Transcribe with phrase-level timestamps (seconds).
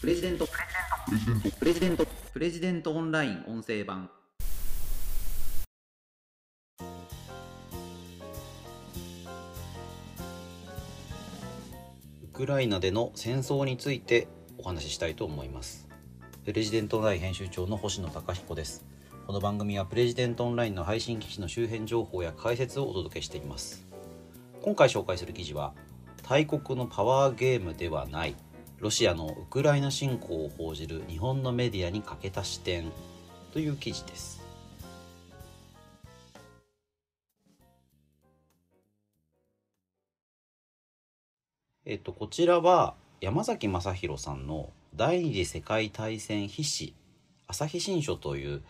[0.00, 0.48] プレジデント。
[1.58, 2.06] プレジデント。
[2.32, 4.08] プレジデントオンライン音声版。
[12.24, 14.26] ウクライナでの戦争について
[14.56, 15.86] お話ししたいと思います。
[16.46, 18.86] プレジデントオンライン編集長の星野貴彦です。
[19.26, 23.86] この番組はプレジデントオンラインの配信記事の周辺情報や解説をお届けしています。
[24.62, 25.74] 今回紹介する記事は
[26.26, 28.34] 大国のパワーゲームではない。
[28.80, 32.90] ロシアのウクライナ侵攻を報じる日本のメディアに欠けた視点
[33.52, 34.42] という記事です。
[41.84, 46.94] えっとこちらは山崎正弘さんの第二次世界大戦必至
[47.48, 48.62] 朝日新書という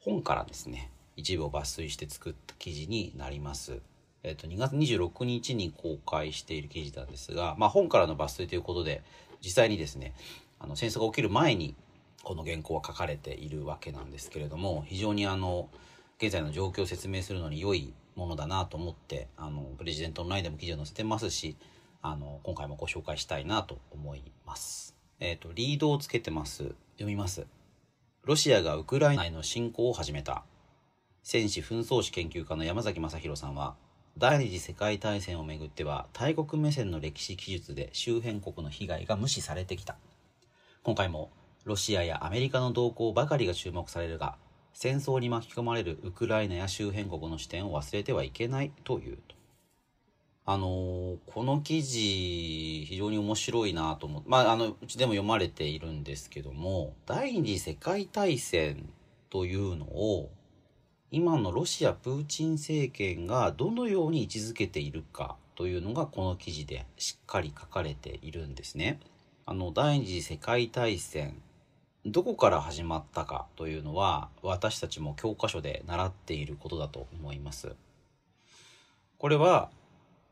[0.00, 3.80] 本からですね一部を抜粋して作った記事になります。
[4.24, 9.02] えっと、2月26日に公開している記事なんですが、まあ、本からの抜粋ということで
[9.42, 10.14] 実際にですね
[10.60, 11.74] あの戦争が起きる前に
[12.22, 15.68] この原稿は書かれているわけなんですけれども非常にあの
[16.18, 21.56] 現在の状況を説明するのに良いものだなと思ってあのプレジデントオンラインでも記事を載せてますし
[22.00, 24.96] あの今回もご紹介したいなと思います。
[25.20, 27.46] えっ、ー、とリードをつけてます読みます。
[28.24, 30.44] ロシアがウクライナへの侵攻を始めた
[31.24, 33.74] 戦士紛争史研究家の山崎正弘さんは
[34.18, 39.96] 第二次世界大戦をめぐっては大国目線の歴史記述で周辺国の被害が無視されてきた。
[40.82, 41.30] 今回も
[41.64, 44.36] ロシアやアメリカの動向ばかりが注目されるが
[44.74, 49.16] 戦争に巻き込まれるウクライナや周辺国の視点を忘れてはいけないという。
[49.16, 49.34] と
[50.44, 58.88] あのー、この記事非常に面白いなと思ってまああのうちでも読まれているんですけども第二次世界大戦
[59.30, 60.30] というのを
[61.14, 68.98] 今のロシアプーチン政権がどのように位置づけているかというのがこの記事でしっかり書かれているんですね。
[69.44, 71.42] あの第二次世界大戦
[72.06, 77.76] どこから始まったかというのは私たちも教科書で習っていることだと思います。
[79.18, 79.68] これは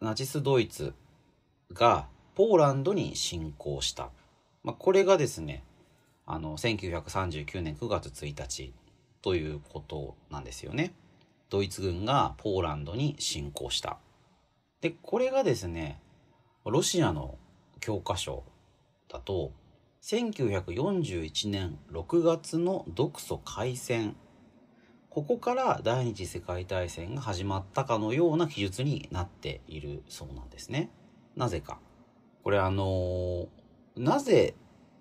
[0.00, 0.94] ナチスドイツ
[1.72, 2.06] が
[2.36, 4.10] ポーランドに侵攻した。
[4.62, 5.64] まあ、これがですね、
[6.24, 8.72] あの1939年9月1日
[9.22, 10.94] ということなんですよね。
[11.50, 13.98] ドイツ軍がポーランドに侵攻した。
[14.80, 16.00] で、これがですね、
[16.64, 17.38] ロシアの
[17.80, 18.44] 教科書
[19.08, 19.52] だと、
[20.02, 24.16] 1941年6月の独ソ開戦。
[25.10, 30.90] ここから第二次世界大戦が始まったかのような記述になっているそうなんですね。
[31.34, 31.80] なぜか。
[32.44, 33.48] これあの
[33.96, 34.54] なぜ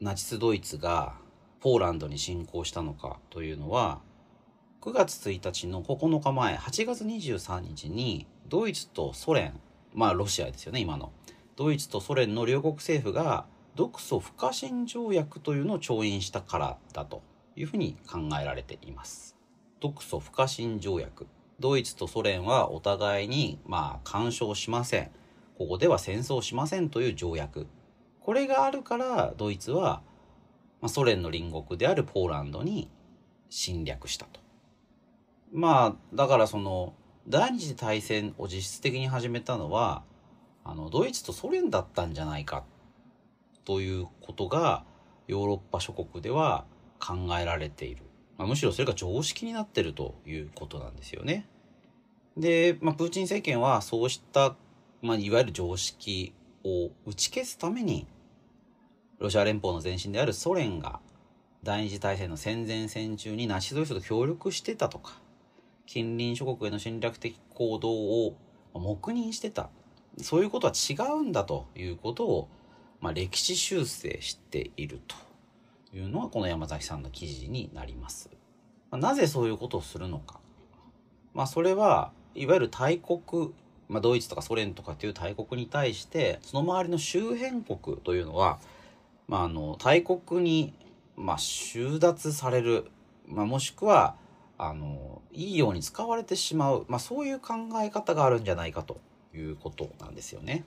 [0.00, 1.14] ナチスドイツが
[1.60, 4.00] ポーランドに侵攻したのかというのは
[4.80, 9.60] 9月1日の9日前8月23日にドイツとソ連
[9.94, 11.12] まあロシアですよね今の。
[11.56, 13.44] ドイツとソ連の両国政府が
[13.74, 17.22] 独ソ不可侵条約というのを調印したからだと
[17.56, 19.36] いうふうに考えられています。
[19.80, 21.26] 独ソ不可侵条約。
[21.58, 25.10] ドイツとソ連はお互いにまあ干渉しません。
[25.58, 27.66] ここでは戦争しませんという条約。
[28.20, 30.02] これがあるからドイツは
[30.80, 32.88] まあ、ソ連の隣国であるポーランドに
[33.48, 34.40] 侵略したと。
[35.52, 36.94] まあだからその
[37.28, 40.04] 第二次大戦を実質的に始めたのは
[40.64, 42.64] あのドイツとソ連だったんじゃないか
[43.64, 44.84] ということが
[45.26, 46.64] ヨーロッパ諸国では
[46.98, 48.02] 考えられている、
[48.38, 51.48] まあ、むしろそれが常識になってるということなんですよね。
[52.36, 54.56] で、まあ、プーチン政権はそうした、
[55.02, 56.32] まあ、いわゆる常識
[56.64, 58.06] を打ち消すために
[59.20, 60.98] ロシア連邦の前身であるソ連が
[61.62, 65.12] 第二次大戦の戦前戦中にナチドイツと協力してたとか
[65.84, 68.34] 近隣諸国への侵略的行動を
[68.72, 69.68] 黙認してた
[70.22, 72.48] そういうことは違うんだということを、
[73.02, 75.16] まあ、歴史修正していると
[75.94, 78.30] いうのはこの山崎さんの記事になります。
[78.90, 80.40] まあ、なぜそういうことをするのか。
[81.34, 83.52] まあ、それはいわゆる大国、
[83.88, 88.60] まあ、ドイツとかソ連とかっていう大国に対してその周りの周辺国というのは
[89.30, 90.74] まあ、あの大国に、
[91.16, 92.90] まあ、収奪される、
[93.28, 94.16] まあ、もしくは
[94.58, 99.00] あのいいように使われてしまう、まあ、そういう考え方があるんじゃないかと
[99.32, 100.64] いうことなんですよね。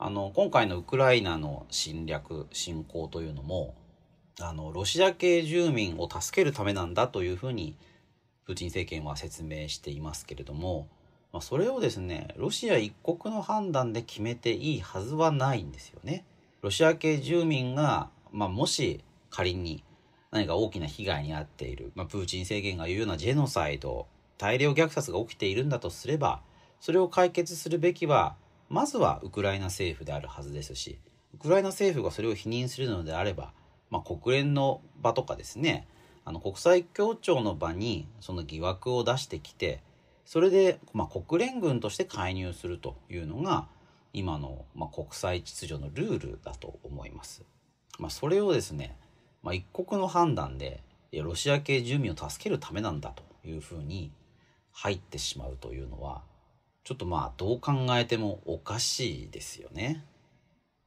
[0.00, 3.76] あの今回のウクライナの侵略侵攻というのも
[4.40, 7.76] あのロシア系住民を助けるためなんだというふうに
[8.46, 10.88] プーチン政権は説明していますけれども、
[11.32, 16.24] まあ、それをですねロシア一国の判断で決めていいはずはないんですよね。
[16.62, 19.82] ロシア系住民が、まあ、もし仮に
[20.30, 24.06] 何か大きな被害に遭っている、まあ、プーチン政権が言うようなジェノサイド
[24.38, 26.42] 大量虐殺が起きているんだとすれば
[26.80, 28.36] それを解決するべきは
[28.68, 30.98] まずはウクライナ政府であるはずですし
[31.34, 33.52] ウクライナ政府がそれを否認するのであれば、
[33.90, 35.86] まあ、国連の場とかですね
[36.24, 39.82] あの国際協調の場にその疑惑を出してきて
[40.24, 43.66] それで、まあ、国連軍として介入するというのが
[44.12, 47.44] 今の、ま、国際秩序のルールだと思います。
[47.98, 48.96] まあ、それをですね、
[49.42, 54.12] まあ、一国の判断でロシア系住民を助けるためなんだというふうに
[54.72, 56.22] 入ってしまうというのは
[56.84, 60.04] ちょっとまあどう考えてもおかしいですよね。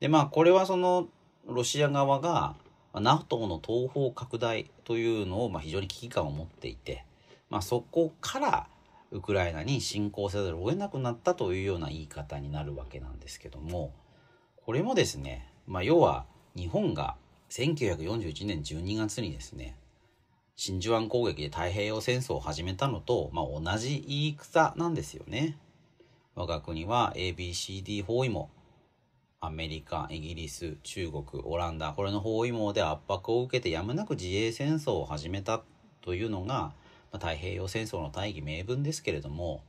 [0.00, 1.08] でまあこれはその
[1.46, 2.56] ロシア側が
[2.94, 7.04] NATO の東方拡大というのをまあ非常に危機感を持っていて、
[7.48, 8.68] まあ、そこから
[9.10, 13.92] ウクライナに侵攻せざるを得なくなったというような言い方になるわけなんですけども
[14.64, 17.16] これもですね、まあ、要は日本が
[17.50, 19.76] 1941年12月にですね
[20.56, 25.56] 真珠湾攻撃で太平洋戦争を始めたのと、まあ、同じ言い草なんですよね。
[26.34, 28.50] 我が国は ABCD 包囲網
[29.40, 35.62] アメリカイギリス中国オランダこれの包囲網で圧迫を受けてやむなく自衛戦争を始めた
[36.00, 36.72] というのが、
[37.12, 39.62] まあ、太平洋戦争の大義名分ですけれども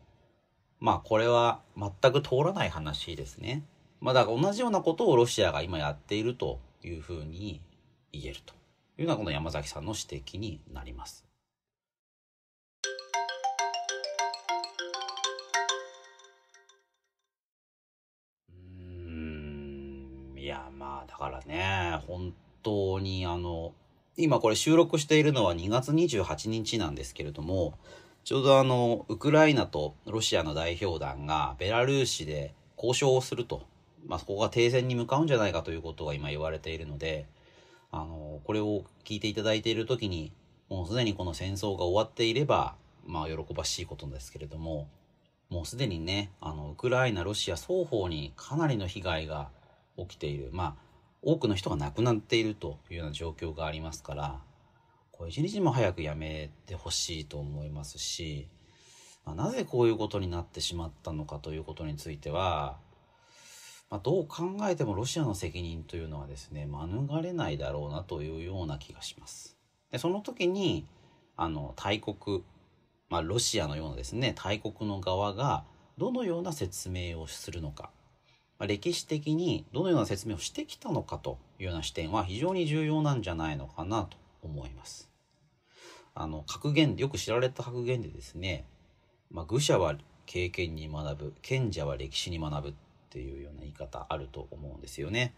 [0.79, 3.63] まあこれは全く通らない話ですね。
[3.99, 7.61] まあだから同じようなことをロシアが今やっているというふうに
[8.13, 8.53] 言えると
[8.97, 11.25] いうのはこの山崎さんの指摘になります。
[18.49, 22.33] うんいやまあだからね本
[22.63, 23.73] 当にあの
[24.19, 27.77] 今これ収録しているのは2月28日なんですけれども
[28.25, 33.63] ちょうどあのウクライナとロシアの代表団がベラルーシで交渉をすると、
[34.05, 37.27] まあ、そこが停戦に向かうんじゃないかということが今言われているので
[37.91, 40.33] あのこれを聞いていただいている時に
[40.69, 42.75] もうすでにこの戦争が終わっていれば
[43.07, 44.89] まあ喜ばしいことですけれども
[45.49, 49.49] もうすでにねあのウクライナロシア双方にかなりの被害が
[49.97, 50.49] 起きている。
[50.51, 50.88] まあ
[51.21, 54.39] 多くの人が亡くなっているというような状況がありますから
[55.11, 58.47] これ一日も早くやめてほしいと思いますし、
[59.25, 62.77] まあ、なぜこういうことになってしまったのかということについては、
[63.89, 69.57] まあ、どう考えてもロシアの責任というのはですね免れないだろうなというような気がします。
[69.91, 70.87] でその時に
[71.35, 72.43] あの大国、
[73.09, 75.65] まあ、ロシアのようなですね大国の側が
[75.97, 77.91] どのような説明をするのか
[78.59, 85.09] まあ、歴史的にどのような説明をしてきたのかというような視点は非常に重要なんじゃないのかなと思います。
[86.13, 88.65] あの格言よく知られた格言でですね、
[89.31, 89.95] まあ、愚者は
[90.25, 92.73] 経験に学ぶ賢者は歴史に学ぶっ
[93.09, 95.33] ていうような言い方あると思うんですよね。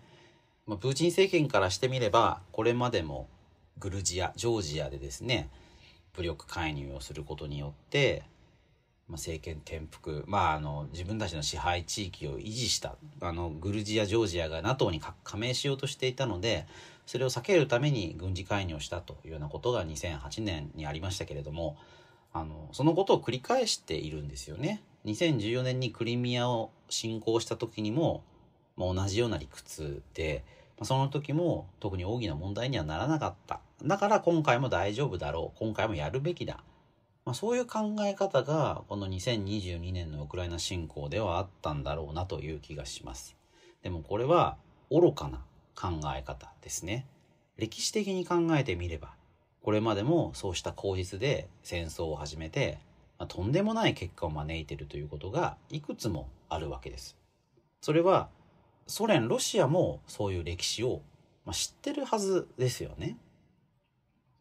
[0.66, 3.30] まあ、プーチン政権からしてみればこれまでも
[3.78, 5.50] グルジアジョージアでですね
[6.14, 8.24] 武力介入をすることによって
[9.12, 16.66] まあ、政権転覆、まあ、あの自分たちの支配地域を維持したあのグルジアジョージアが NATO に加盟しようとしていたので
[17.06, 21.76] それを避けるために軍事介入をしたというようなことが2008年にありましたけれども
[22.32, 24.82] あのそのことを繰り返しているんですよね。
[25.06, 28.24] 2014年にクリミアを侵攻した時にも、
[28.78, 30.46] まあ、同じような理屈で、
[30.78, 33.60] まあ、その時も特に大きな問題にはならなかった。
[33.84, 35.60] だから今回も大丈夫だろう。
[35.60, 36.64] 今回もやるべきだ。
[37.26, 43.38] まあ、そういう考え方がこの2022年のウクライナ侵攻ではあったんだろうなという気がします。
[43.84, 44.58] でもこれは
[44.90, 45.44] 愚かな
[45.76, 47.08] 考え方ですね。
[47.58, 49.14] 歴史的に考えてみれば
[49.62, 52.80] これまでもそうした口実で戦争を始めて、
[53.20, 57.16] まあ、とんでもない結果を招いているということがいくつもあるわけです。
[57.82, 58.30] それは
[58.88, 61.02] ソ連ロシアもそういう歴史を、
[61.46, 63.18] まあ、知ってるはずですよね。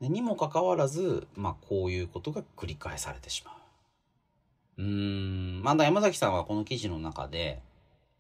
[0.09, 3.53] にもかかわらず、まあ、こういうことが繰り返されてしま
[4.79, 4.83] う。
[4.83, 7.61] うーん、まだ山崎さんはこの記事の中で、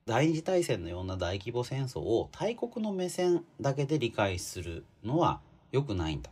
[0.06, 5.40] 第二次大戦のような大規模戦争を大国の目線だけで理解するのは
[5.72, 6.30] 良くないんだ。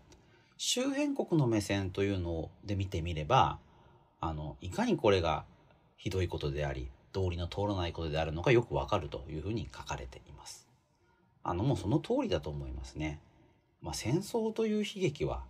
[0.57, 3.59] 周辺国の目線というので見てみれば、
[4.21, 5.45] あの、いかにこれが
[5.97, 10.69] ひどいことであり、道理の通らないことであるのかよくわかるというふうに書かれています。
[11.43, 13.21] あの、もうその通りだと思いますね。
[13.81, 15.45] まあ、戦争という悲劇は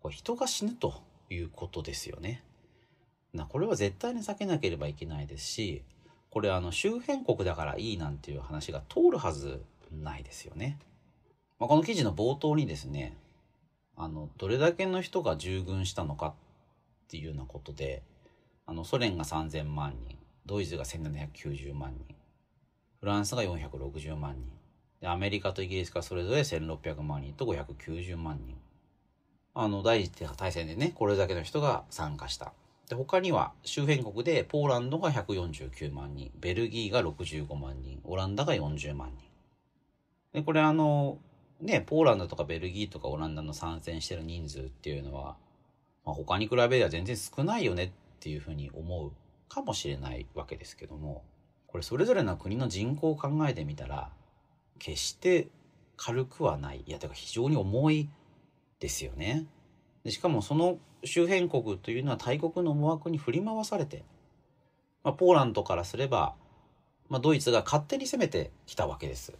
[0.00, 2.42] これ人が死ぬということですよね。
[3.32, 5.82] なこれは絶対に避けなければいけないですし
[6.30, 10.78] これあの周辺国だからいいなんていう話が通るはずないですよね。
[11.58, 13.16] まあ、この記事の冒頭にですね
[13.96, 16.34] あのどれだけの人が従軍したのかっ
[17.08, 18.02] ていうようなことで
[18.66, 20.16] あのソ連が3,000万人
[20.46, 22.14] ドイツが1,790万人
[23.00, 24.57] フランスが460万人
[25.04, 28.56] アメリカとイギリスがそれぞれ1600万人と590万人。
[29.54, 32.52] あの第一次大戦でねこれだけの人が参加した。
[32.88, 39.28] で他には周辺国でポーランドが149万人ベルギーが65万人オランダが40万人。
[40.32, 41.18] でこれあの
[41.60, 45.36] ねポーランドとかベルギーとかオランダの参戦してる人数っていうのは、
[46.04, 47.90] まあ、他に比べれば全然少ないよねっ
[48.20, 49.12] ていうふうに思う
[49.48, 51.24] かもしれないわけですけども
[51.66, 54.10] これそれぞれの国の人口を考えてみたら
[54.78, 55.48] 決して
[55.96, 58.08] 軽くはないいやてか非常に重い
[58.80, 59.46] ですよね。
[60.04, 64.04] でしかもその周辺国というのは大国の思惑に振り回されて、
[65.04, 66.34] まあ、ポーランドからすれば、
[67.08, 69.32] まあ、ドイツが勝手に攻めてきたわけです。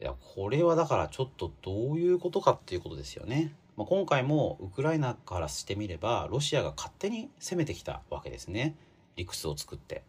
[0.00, 3.54] いやこれはだからちょっとどういうことかっていうことですよね。
[3.76, 8.76] まあ、今回もウクライナからしてみればロシアが勝手に攻めてきたわけですね
[9.16, 10.02] 理屈を作って。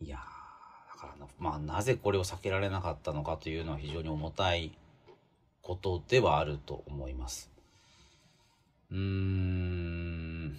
[0.00, 0.33] いやだ
[1.06, 4.72] からまあなぜこれを避けられなかったのかというのは非常に重たい
[5.62, 7.50] ことではあると思います。
[8.90, 10.56] うーん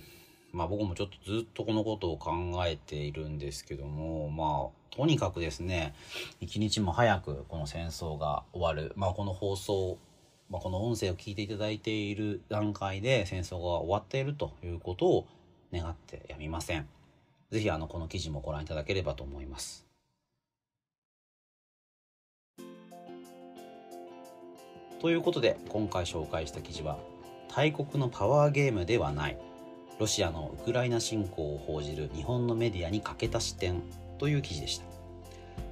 [0.52, 2.32] まあ僕もちょっとずっとこのことを考
[2.66, 5.94] えているんですけどもまあとにかくですね
[6.40, 9.98] 一日も早くこの戦争が終わるまあこの放送、
[10.50, 15.28] まあ、この音声を聞いていただいている段階で戦争が終わっているということを
[15.74, 16.88] 願ってやみません。
[17.52, 19.86] ぜひあのこの記事もご覧いただければと思います。
[25.02, 26.98] ということで今回紹介した記事は
[27.56, 29.38] 大国のパワーゲームではない
[30.00, 33.82] ロシアのウクライナ侵攻を報じる日本のメディアに欠けた視点
[34.18, 34.86] という記事でした。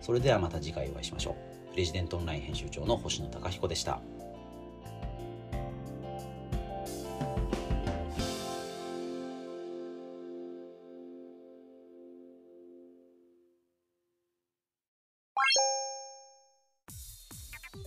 [0.01, 1.35] それではまた次回お会いしましょ
[1.69, 1.71] う。
[1.71, 3.99] プレジデントオンライン編集長の星野貴彦でした。